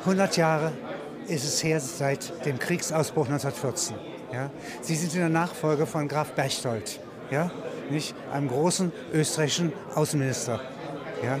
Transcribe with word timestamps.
100 0.00 0.36
Jahre 0.36 0.72
ist 1.28 1.44
es 1.44 1.64
her 1.64 1.80
seit 1.80 2.44
dem 2.44 2.58
Kriegsausbruch 2.58 3.26
1914. 3.26 3.96
Ja? 4.32 4.50
Sie 4.82 4.94
sind 4.94 5.14
in 5.14 5.20
der 5.20 5.28
Nachfolge 5.28 5.86
von 5.86 6.08
Graf 6.08 6.32
Berchtold, 6.32 7.00
ja? 7.30 7.50
nicht? 7.90 8.14
einem 8.32 8.48
großen 8.48 8.92
österreichischen 9.12 9.72
Außenminister. 9.94 10.60
Ja? 11.22 11.38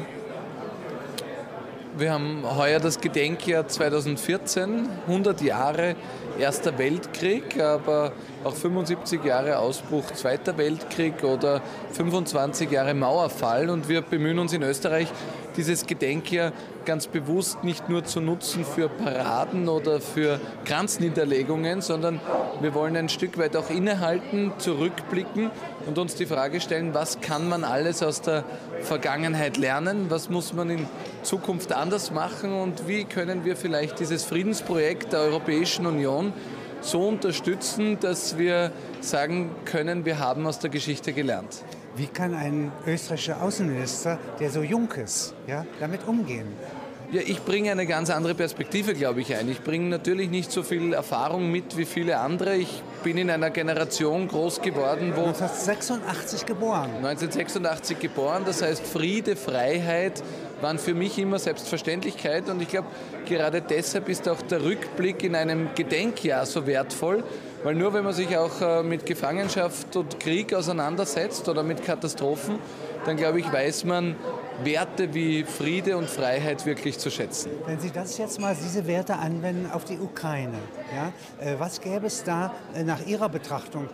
Wir 1.96 2.12
haben 2.12 2.42
heuer 2.44 2.80
das 2.80 3.00
Gedenkjahr 3.00 3.68
2014, 3.68 4.88
100 5.06 5.40
Jahre 5.42 5.94
Erster 6.36 6.76
Weltkrieg, 6.76 7.60
aber 7.60 8.10
auch 8.42 8.54
75 8.54 9.22
Jahre 9.22 9.58
Ausbruch 9.58 10.10
Zweiter 10.10 10.58
Weltkrieg 10.58 11.22
oder 11.22 11.62
25 11.92 12.68
Jahre 12.72 12.94
Mauerfall. 12.94 13.70
Und 13.70 13.88
wir 13.88 14.02
bemühen 14.02 14.40
uns 14.40 14.52
in 14.52 14.62
Österreich, 14.62 15.06
dieses 15.56 15.86
Gedenkjahr 15.86 16.52
ganz 16.84 17.06
bewusst 17.06 17.64
nicht 17.64 17.88
nur 17.88 18.04
zu 18.04 18.20
nutzen 18.20 18.64
für 18.64 18.88
Paraden 18.88 19.68
oder 19.68 20.00
für 20.00 20.40
Kranzniederlegungen, 20.64 21.80
sondern 21.80 22.20
wir 22.60 22.74
wollen 22.74 22.96
ein 22.96 23.08
Stück 23.08 23.38
weit 23.38 23.56
auch 23.56 23.70
innehalten, 23.70 24.52
zurückblicken 24.58 25.50
und 25.86 25.98
uns 25.98 26.14
die 26.14 26.26
Frage 26.26 26.60
stellen, 26.60 26.94
was 26.94 27.20
kann 27.20 27.48
man 27.48 27.64
alles 27.64 28.02
aus 28.02 28.20
der 28.20 28.44
Vergangenheit 28.82 29.56
lernen, 29.56 30.06
was 30.08 30.28
muss 30.28 30.52
man 30.52 30.70
in 30.70 30.86
Zukunft 31.22 31.72
anders 31.72 32.10
machen? 32.10 32.52
Und 32.52 32.86
wie 32.88 33.04
können 33.04 33.44
wir 33.44 33.56
vielleicht 33.56 34.00
dieses 34.00 34.24
Friedensprojekt 34.24 35.12
der 35.12 35.20
Europäischen 35.20 35.86
Union 35.86 36.32
so 36.84 37.08
unterstützen, 37.08 37.98
dass 38.00 38.38
wir 38.38 38.72
sagen 39.00 39.50
können, 39.64 40.04
wir 40.04 40.18
haben 40.18 40.46
aus 40.46 40.58
der 40.58 40.70
Geschichte 40.70 41.12
gelernt. 41.12 41.64
Wie 41.96 42.06
kann 42.06 42.34
ein 42.34 42.72
österreichischer 42.86 43.40
Außenminister, 43.42 44.18
der 44.40 44.50
so 44.50 44.62
jung 44.62 44.90
ist, 44.92 45.34
ja, 45.46 45.64
damit 45.80 46.06
umgehen? 46.06 46.48
Ja, 47.12 47.20
ich 47.24 47.44
bringe 47.44 47.70
eine 47.70 47.86
ganz 47.86 48.10
andere 48.10 48.34
Perspektive, 48.34 48.94
glaube 48.94 49.20
ich, 49.20 49.36
ein. 49.36 49.48
Ich 49.48 49.62
bringe 49.62 49.88
natürlich 49.88 50.30
nicht 50.30 50.50
so 50.50 50.64
viel 50.64 50.92
Erfahrung 50.94 51.50
mit 51.50 51.76
wie 51.76 51.84
viele 51.84 52.18
andere. 52.18 52.56
Ich 52.56 52.82
bin 53.04 53.18
in 53.18 53.30
einer 53.30 53.50
Generation 53.50 54.26
groß 54.26 54.62
geworden, 54.62 55.12
wo... 55.14 55.26
1986 55.26 56.46
geboren. 56.46 56.90
1986 56.96 58.00
geboren, 58.00 58.42
das 58.44 58.62
heißt 58.62 58.84
Friede, 58.84 59.36
Freiheit, 59.36 60.24
waren 60.64 60.78
für 60.78 60.94
mich 60.94 61.18
immer 61.18 61.38
Selbstverständlichkeit 61.38 62.48
und 62.48 62.62
ich 62.62 62.68
glaube, 62.68 62.88
gerade 63.28 63.60
deshalb 63.60 64.08
ist 64.08 64.26
auch 64.30 64.40
der 64.40 64.64
Rückblick 64.64 65.22
in 65.22 65.34
einem 65.34 65.68
Gedenkjahr 65.74 66.46
so 66.46 66.66
wertvoll, 66.66 67.22
weil 67.62 67.74
nur 67.74 67.92
wenn 67.92 68.02
man 68.02 68.14
sich 68.14 68.34
auch 68.38 68.62
äh, 68.62 68.82
mit 68.82 69.04
Gefangenschaft 69.04 69.94
und 69.94 70.18
Krieg 70.18 70.54
auseinandersetzt 70.54 71.46
oder 71.50 71.62
mit 71.62 71.84
Katastrophen, 71.84 72.58
dann 73.04 73.18
glaube 73.18 73.40
ich, 73.40 73.52
weiß 73.52 73.84
man, 73.84 74.16
Werte 74.62 75.12
wie 75.12 75.44
Friede 75.44 75.98
und 75.98 76.08
Freiheit 76.08 76.64
wirklich 76.64 76.98
zu 76.98 77.10
schätzen. 77.10 77.50
Wenn 77.66 77.78
Sie 77.78 77.90
das 77.90 78.16
jetzt 78.16 78.40
mal, 78.40 78.56
diese 78.58 78.86
Werte 78.86 79.16
anwenden 79.16 79.70
auf 79.70 79.84
die 79.84 79.98
Ukraine, 79.98 80.56
ja, 80.96 81.12
äh, 81.46 81.56
was 81.58 81.82
gäbe 81.82 82.06
es 82.06 82.24
da 82.24 82.54
äh, 82.74 82.84
nach 82.84 83.04
Ihrer 83.04 83.28
Betrachtung 83.28 83.90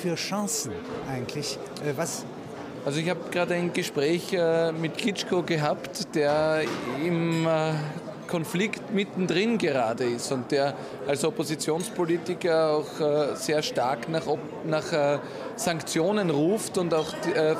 für 0.00 0.14
Chancen 0.14 0.72
eigentlich? 1.06 1.58
Was 1.96 2.24
also 2.84 3.00
ich 3.00 3.08
habe 3.08 3.20
gerade 3.30 3.54
ein 3.54 3.72
Gespräch 3.72 4.32
äh, 4.32 4.72
mit 4.72 4.98
Kitschko 4.98 5.42
gehabt, 5.42 6.14
der 6.14 6.62
im 7.04 7.46
äh, 7.46 7.72
Konflikt 8.28 8.92
mittendrin 8.92 9.58
gerade 9.58 10.04
ist 10.04 10.32
und 10.32 10.50
der 10.50 10.74
als 11.06 11.24
Oppositionspolitiker 11.24 12.70
auch 12.70 13.00
äh, 13.00 13.36
sehr 13.36 13.62
stark 13.62 14.08
nach, 14.08 14.24
nach 14.66 15.20
Sanktionen 15.56 16.30
ruft 16.30 16.78
und 16.78 16.92
auch 16.94 17.06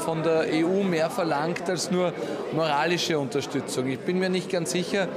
von 0.05 0.23
der 0.23 0.47
EU 0.51 0.83
mehr 0.83 1.11
verlangt 1.11 1.69
als 1.69 1.91
nur 1.91 2.13
moralische 2.53 3.19
Unterstützung. 3.19 3.89
Ich 3.89 4.01
bin 4.01 4.19
mir 4.19 4.31
nicht 4.31 4.51
ganz 4.51 4.73
sicher, 4.73 5.09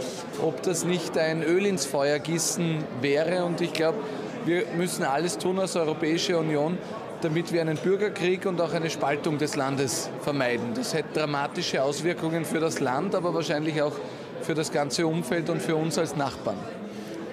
ob 0.44 0.61
das 0.61 0.83
nicht 0.83 1.17
ein 1.17 1.44
Öl 1.44 1.66
ins 1.66 1.85
Feuer 1.85 2.19
gießen 2.19 2.83
wäre 3.02 3.45
und 3.45 3.61
ich 3.61 3.73
glaube, 3.73 3.97
wir 4.45 4.63
müssen 4.78 5.03
alles 5.03 5.38
tun 5.38 5.59
als 5.59 5.75
Europäische 5.75 6.38
Union, 6.38 6.78
damit 7.22 7.52
wir 7.52 7.62
einen 7.62 7.78
Bürgerkrieg 7.78 8.46
und 8.46 8.62
auch 8.62 8.74
eine 8.74 8.90
Spaltung 8.90 9.38
des 9.38 9.56
Landes 9.56 10.09
vermeiden. 10.22 10.74
Das 10.75 10.94
hätte 10.94 11.19
dramatische 11.19 11.84
Auswirkungen 11.84 12.46
für 12.46 12.59
das 12.59 12.80
Land, 12.80 13.16
aber 13.16 13.34
wahrscheinlich 13.34 13.81
auch 13.81 13.94
für 14.41 14.53
das 14.53 14.72
ganze 14.72 15.08
Umfeld 15.08 15.50
und 15.50 15.62
für 15.62 15.75
uns 15.75 15.97
als 15.97 16.16
Nachbarn. 16.16 16.58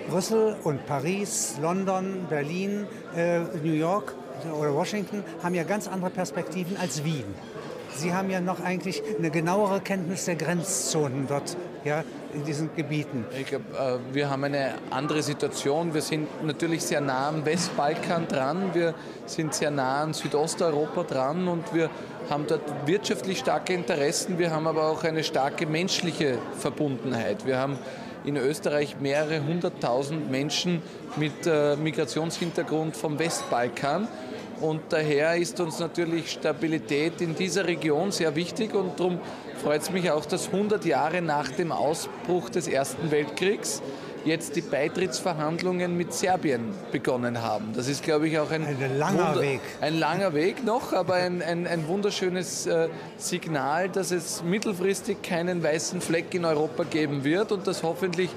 Brüssel 0.09 0.57
und 0.65 0.87
Paris, 0.87 1.57
London, 1.61 2.27
Berlin, 2.29 2.87
äh, 3.17 3.41
New 3.63 3.73
York 3.73 4.15
oder 4.59 4.75
Washington 4.75 5.23
haben 5.43 5.55
ja 5.55 5.65
ganz 5.65 5.89
andere 5.89 6.11
Perspektiven 6.11 6.77
als 6.77 7.05
Wien. 7.05 7.25
Sie 7.97 8.13
haben 8.13 8.29
ja 8.29 8.41
noch 8.41 8.61
eigentlich 8.61 9.03
eine 9.19 9.31
genauere 9.31 9.81
Kenntnis 9.81 10.25
der 10.25 10.35
Grenzzonen 10.35 11.27
dort 11.29 11.57
ja, 11.85 12.03
in 12.33 12.45
diesen 12.45 12.75
Gebieten. 12.75 13.25
Ich 13.39 13.47
glaube, 13.47 13.65
äh, 13.79 14.15
wir 14.15 14.31
haben 14.31 14.45
eine 14.45 14.75
andere 14.91 15.23
Situation. 15.23 15.95
Wir 15.95 16.03
sind 16.03 16.29
natürlich 16.45 16.83
sehr 16.83 17.01
nah 17.01 17.29
am 17.29 17.45
Westbalkan 17.45 18.27
dran, 18.27 18.71
wir 18.73 18.95
sind 19.27 19.55
sehr 19.55 19.71
nah 19.71 20.03
an 20.03 20.13
Südosteuropa 20.13 21.05
dran 21.05 21.47
und 21.47 21.73
wir 21.73 21.89
haben 22.29 22.47
dort 22.49 22.63
wirtschaftlich 22.87 23.39
starke 23.39 23.75
Interessen. 23.75 24.39
Wir 24.39 24.51
haben 24.51 24.67
aber 24.67 24.89
auch 24.89 25.05
eine 25.05 25.23
starke 25.23 25.67
menschliche 25.67 26.39
Verbundenheit. 26.59 27.47
Wir 27.47 27.59
haben 27.59 27.79
in 28.25 28.37
Österreich 28.37 28.97
mehrere 29.01 29.45
hunderttausend 29.45 30.31
Menschen 30.31 30.83
mit 31.17 31.47
äh, 31.47 31.77
Migrationshintergrund 31.77 32.97
vom 32.97 33.19
Westbalkan. 33.19 34.09
Und 34.61 34.81
daher 34.89 35.37
ist 35.37 35.61
uns 35.61 35.79
natürlich 35.79 36.31
Stabilität 36.31 37.21
in 37.21 37.35
dieser 37.35 37.67
Region 37.67 38.13
sehr 38.13 38.35
wichtig 38.35 38.75
und 38.75 38.99
darum 38.99 39.19
freut 39.63 39.83
es 39.83 39.91
mich 39.91 40.11
auch, 40.11 40.25
dass 40.25 40.47
100 40.47 40.85
Jahre 40.85 41.21
nach 41.21 41.51
dem 41.51 41.73
Ausbruch 41.73 42.49
des 42.51 42.69
Ersten 42.69 43.11
Weltkriegs 43.11 43.83
jetzt 44.25 44.57
die 44.57 44.61
Beitrittsverhandlungen 44.61 45.97
mit 45.97 46.13
Serbien 46.13 46.73
begonnen 46.93 47.43
haben. 47.43 47.73
Das 47.75 47.89
ist, 47.89 48.03
glaube 48.03 48.29
ich, 48.29 48.39
auch 48.39 48.51
ein, 48.51 48.65
ein 48.65 48.99
langer 48.99 49.29
Wunder 49.29 49.41
Weg. 49.41 49.61
Ein 49.81 49.99
langer 49.99 50.35
Weg 50.35 50.65
noch, 50.65 50.93
aber 50.93 51.15
ein, 51.15 51.43
ein, 51.43 51.67
ein 51.67 51.87
wunderschönes 51.89 52.67
äh, 52.67 52.89
Signal, 53.17 53.89
dass 53.89 54.11
es 54.11 54.43
mittelfristig 54.43 55.23
keinen 55.23 55.63
weißen 55.63 56.01
Fleck 56.01 56.35
in 56.35 56.45
Europa 56.45 56.85
geben 56.85 57.25
wird 57.25 57.53
und 57.53 57.67
dass 57.67 57.83
hoffentlich 57.83 58.31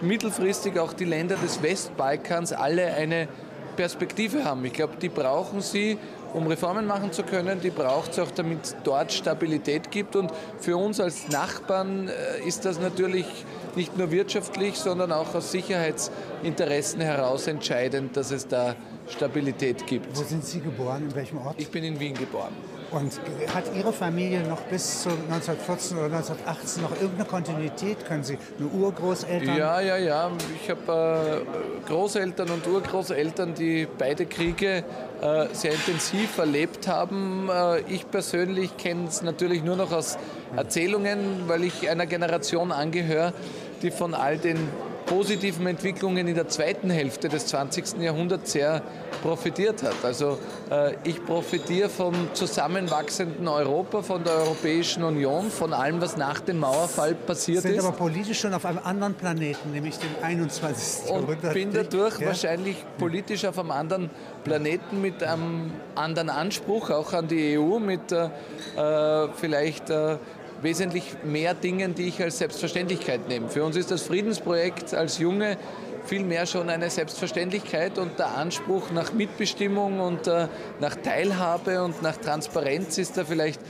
mittelfristig 0.00 0.78
auch 0.78 0.92
die 0.92 1.04
Länder 1.04 1.36
des 1.36 1.62
Westbalkans 1.62 2.52
alle 2.52 2.92
eine 2.94 3.28
Perspektive 3.76 4.44
haben. 4.44 4.64
Ich 4.64 4.72
glaube, 4.72 4.94
die 5.00 5.08
brauchen 5.08 5.60
sie, 5.60 5.98
um 6.32 6.46
Reformen 6.46 6.86
machen 6.86 7.12
zu 7.12 7.22
können. 7.22 7.60
Die 7.60 7.70
braucht 7.70 8.12
es 8.12 8.18
auch, 8.18 8.30
damit 8.30 8.64
es 8.64 8.76
dort 8.84 9.12
Stabilität 9.12 9.90
gibt. 9.90 10.16
Und 10.16 10.32
für 10.58 10.76
uns 10.76 11.00
als 11.00 11.28
Nachbarn 11.28 12.08
äh, 12.08 12.46
ist 12.46 12.64
das 12.64 12.80
natürlich 12.80 13.26
nicht 13.74 13.96
nur 13.96 14.10
wirtschaftlich, 14.10 14.76
sondern 14.76 15.12
auch 15.12 15.34
aus 15.34 15.52
Sicherheitsinteressen 15.52 17.00
heraus 17.00 17.46
entscheidend, 17.46 18.16
dass 18.16 18.30
es 18.30 18.46
da 18.46 18.76
Stabilität 19.08 19.86
gibt. 19.86 20.16
Wo 20.16 20.22
sind 20.22 20.44
Sie 20.44 20.60
geboren? 20.60 21.04
In 21.08 21.14
welchem 21.14 21.38
Ort? 21.38 21.56
Ich 21.58 21.70
bin 21.70 21.84
in 21.84 21.98
Wien 21.98 22.14
geboren. 22.14 22.52
Und 22.92 23.18
hat 23.54 23.64
Ihre 23.74 23.92
Familie 23.92 24.42
noch 24.42 24.60
bis 24.62 25.02
zu 25.02 25.08
1914 25.08 25.96
oder 25.96 26.16
1918 26.16 26.82
noch 26.82 26.92
irgendeine 26.92 27.24
Kontinuität? 27.24 28.04
Können 28.04 28.22
Sie 28.22 28.36
eine 28.58 28.68
Urgroßeltern? 28.68 29.56
Ja, 29.56 29.80
ja, 29.80 29.96
ja. 29.96 30.30
Ich 30.62 30.68
habe 30.68 31.44
äh, 31.46 31.88
Großeltern 31.88 32.50
und 32.50 32.66
Urgroßeltern, 32.66 33.54
die 33.54 33.88
beide 33.96 34.26
Kriege 34.26 34.84
äh, 35.22 35.46
sehr 35.52 35.72
intensiv 35.72 36.36
erlebt 36.36 36.86
haben. 36.86 37.48
Äh, 37.50 37.80
ich 37.88 38.10
persönlich 38.10 38.76
kenne 38.76 39.08
es 39.08 39.22
natürlich 39.22 39.64
nur 39.64 39.76
noch 39.76 39.92
aus 39.92 40.18
Erzählungen, 40.54 41.44
weil 41.46 41.64
ich 41.64 41.88
einer 41.88 42.06
Generation 42.06 42.72
angehöre, 42.72 43.32
die 43.80 43.90
von 43.90 44.12
all 44.14 44.36
den 44.36 44.68
positiven 45.12 45.66
Entwicklungen 45.66 46.26
in 46.26 46.34
der 46.34 46.48
zweiten 46.48 46.88
Hälfte 46.88 47.28
des 47.28 47.46
20. 47.46 48.00
Jahrhunderts 48.00 48.52
sehr 48.52 48.80
profitiert 49.22 49.82
hat. 49.82 49.96
Also 50.02 50.38
äh, 50.70 50.94
ich 51.04 51.22
profitiere 51.22 51.90
vom 51.90 52.14
zusammenwachsenden 52.32 53.46
Europa, 53.46 54.00
von 54.00 54.24
der 54.24 54.32
Europäischen 54.32 55.04
Union, 55.04 55.50
von 55.50 55.74
allem, 55.74 56.00
was 56.00 56.16
nach 56.16 56.40
dem 56.40 56.60
Mauerfall 56.60 57.14
passiert 57.14 57.60
sind 57.60 57.72
ist. 57.72 57.82
Sind 57.82 57.88
aber 57.88 57.98
politisch 57.98 58.40
schon 58.40 58.54
auf 58.54 58.64
einem 58.64 58.80
anderen 58.82 59.12
Planeten, 59.12 59.72
nämlich 59.72 59.98
dem 59.98 60.10
21. 60.22 61.10
Jahrhundert. 61.10 61.44
Und 61.44 61.52
bin 61.52 61.72
dadurch 61.74 62.18
ja. 62.18 62.28
wahrscheinlich 62.28 62.76
politisch 62.96 63.44
auf 63.44 63.58
einem 63.58 63.70
anderen 63.70 64.10
Planeten 64.44 65.02
mit 65.02 65.22
einem 65.22 65.72
anderen 65.94 66.30
Anspruch, 66.30 66.88
auch 66.88 67.12
an 67.12 67.28
die 67.28 67.58
EU, 67.58 67.78
mit 67.78 68.12
äh, 68.12 68.30
äh 68.76 69.28
vielleicht 69.34 69.90
äh, 69.90 70.16
wesentlich 70.62 71.04
mehr 71.24 71.54
Dingen, 71.54 71.94
die 71.94 72.08
ich 72.08 72.22
als 72.22 72.38
Selbstverständlichkeit 72.38 73.28
nehme. 73.28 73.48
Für 73.48 73.64
uns 73.64 73.76
ist 73.76 73.90
das 73.90 74.02
Friedensprojekt 74.02 74.94
als 74.94 75.18
Junge 75.18 75.58
vielmehr 76.04 76.46
schon 76.46 76.68
eine 76.68 76.90
Selbstverständlichkeit 76.90 77.98
und 77.98 78.18
der 78.18 78.36
Anspruch 78.36 78.90
nach 78.90 79.12
Mitbestimmung 79.12 80.00
und 80.00 80.26
äh, 80.26 80.48
nach 80.80 80.96
Teilhabe 80.96 81.82
und 81.82 82.02
nach 82.02 82.16
Transparenz 82.16 82.98
ist 82.98 83.16
da 83.16 83.24
vielleicht 83.24 83.60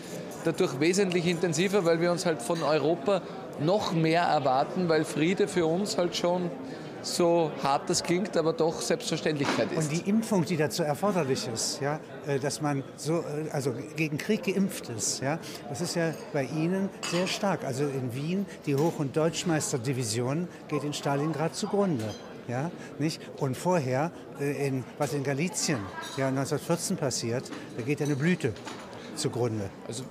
dadurch 0.44 0.80
wesentlich 0.80 1.26
intensiver, 1.26 1.84
weil 1.84 2.00
wir 2.00 2.10
uns 2.10 2.26
halt 2.26 2.42
von 2.42 2.62
Europa 2.62 3.22
noch 3.60 3.92
mehr 3.92 4.22
erwarten, 4.22 4.88
weil 4.88 5.04
Friede 5.04 5.46
für 5.46 5.66
uns 5.66 5.98
halt 5.98 6.16
schon 6.16 6.50
so 7.02 7.50
hart 7.62 7.88
das 7.90 8.02
klingt, 8.02 8.36
aber 8.36 8.52
doch 8.52 8.80
Selbstverständlichkeit 8.80 9.72
ist. 9.72 9.90
Und 9.90 9.92
die 9.92 10.08
Impfung, 10.08 10.44
die 10.44 10.56
dazu 10.56 10.82
erforderlich 10.82 11.48
ist, 11.52 11.80
ja, 11.80 12.00
äh, 12.26 12.38
dass 12.38 12.60
man 12.60 12.82
so, 12.96 13.18
äh, 13.18 13.50
also 13.52 13.74
gegen 13.96 14.18
Krieg 14.18 14.44
geimpft 14.44 14.88
ist, 14.88 15.20
ja, 15.20 15.38
das 15.68 15.80
ist 15.80 15.96
ja 15.96 16.14
bei 16.32 16.44
Ihnen 16.44 16.88
sehr 17.10 17.26
stark. 17.26 17.64
Also 17.64 17.84
in 17.84 18.14
Wien, 18.14 18.46
die 18.66 18.76
Hoch- 18.76 18.98
und 18.98 19.16
Deutschmeisterdivision 19.16 20.48
geht 20.68 20.84
in 20.84 20.92
Stalingrad 20.92 21.54
zugrunde. 21.54 22.14
Ja, 22.48 22.70
nicht? 22.98 23.20
Und 23.38 23.56
vorher, 23.56 24.10
äh, 24.40 24.66
in, 24.66 24.84
was 24.98 25.12
in 25.12 25.22
Galizien 25.22 25.78
ja, 26.16 26.28
1914 26.28 26.96
passiert, 26.96 27.50
da 27.76 27.82
geht 27.82 28.02
eine 28.02 28.16
Blüte 28.16 28.52
zugrunde. 29.14 29.70
Also 29.86 30.04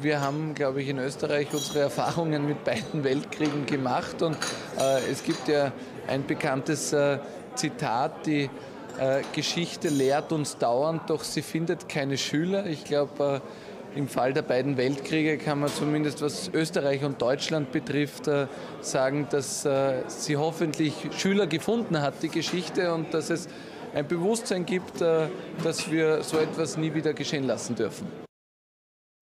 wir 0.00 0.20
haben, 0.20 0.54
glaube 0.54 0.82
ich, 0.82 0.88
in 0.88 0.98
Österreich 0.98 1.48
unsere 1.52 1.80
Erfahrungen 1.80 2.46
mit 2.46 2.64
beiden 2.64 3.04
Weltkriegen 3.04 3.66
gemacht 3.66 4.22
und 4.22 4.36
äh, 4.78 5.10
es 5.10 5.24
gibt 5.24 5.48
ja 5.48 5.72
ein 6.06 6.26
bekanntes 6.26 6.92
äh, 6.92 7.18
Zitat, 7.54 8.26
die 8.26 8.48
äh, 8.98 9.22
Geschichte 9.32 9.88
lehrt 9.88 10.32
uns 10.32 10.58
dauernd, 10.58 11.08
doch 11.08 11.22
sie 11.22 11.42
findet 11.42 11.88
keine 11.88 12.18
Schüler. 12.18 12.66
Ich 12.66 12.84
glaube, 12.84 13.42
äh, 13.94 13.98
im 13.98 14.08
Fall 14.08 14.32
der 14.32 14.42
beiden 14.42 14.76
Weltkriege 14.76 15.38
kann 15.38 15.60
man 15.60 15.70
zumindest, 15.70 16.20
was 16.20 16.50
Österreich 16.52 17.04
und 17.04 17.20
Deutschland 17.22 17.72
betrifft, 17.72 18.28
äh, 18.28 18.46
sagen, 18.80 19.26
dass 19.30 19.64
äh, 19.64 20.02
sie 20.08 20.36
hoffentlich 20.36 20.94
Schüler 21.16 21.46
gefunden 21.46 22.00
hat, 22.00 22.22
die 22.22 22.28
Geschichte, 22.28 22.92
und 22.92 23.14
dass 23.14 23.30
es 23.30 23.48
ein 23.94 24.06
Bewusstsein 24.06 24.66
gibt, 24.66 25.00
dass 25.00 25.90
wir 25.90 26.22
so 26.22 26.36
etwas 26.36 26.76
nie 26.76 26.92
wieder 26.92 27.14
geschehen 27.14 27.44
lassen 27.44 27.74
dürfen. 27.74 28.27